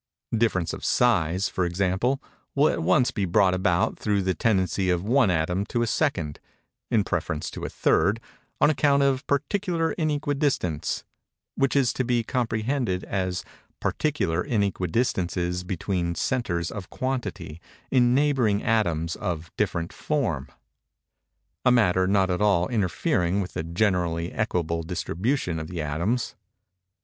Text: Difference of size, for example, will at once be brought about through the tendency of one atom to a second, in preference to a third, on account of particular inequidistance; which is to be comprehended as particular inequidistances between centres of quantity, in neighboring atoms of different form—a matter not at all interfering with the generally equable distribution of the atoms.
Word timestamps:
Difference 0.35 0.73
of 0.73 0.83
size, 0.83 1.47
for 1.47 1.63
example, 1.63 2.19
will 2.55 2.69
at 2.69 2.81
once 2.81 3.11
be 3.11 3.25
brought 3.25 3.53
about 3.53 3.99
through 3.99 4.23
the 4.23 4.33
tendency 4.33 4.89
of 4.89 5.03
one 5.03 5.29
atom 5.29 5.63
to 5.67 5.83
a 5.83 5.85
second, 5.85 6.39
in 6.89 7.03
preference 7.03 7.51
to 7.51 7.65
a 7.65 7.69
third, 7.69 8.19
on 8.59 8.71
account 8.71 9.03
of 9.03 9.27
particular 9.27 9.93
inequidistance; 9.99 11.03
which 11.53 11.75
is 11.75 11.93
to 11.93 12.03
be 12.03 12.23
comprehended 12.23 13.03
as 13.03 13.43
particular 13.79 14.43
inequidistances 14.43 15.63
between 15.67 16.15
centres 16.15 16.71
of 16.71 16.89
quantity, 16.89 17.61
in 17.91 18.15
neighboring 18.15 18.63
atoms 18.63 19.15
of 19.15 19.51
different 19.55 19.93
form—a 19.93 21.71
matter 21.71 22.07
not 22.07 22.31
at 22.31 22.41
all 22.41 22.67
interfering 22.69 23.39
with 23.39 23.53
the 23.53 23.61
generally 23.61 24.31
equable 24.33 24.81
distribution 24.81 25.59
of 25.59 25.67
the 25.67 25.79
atoms. 25.79 26.33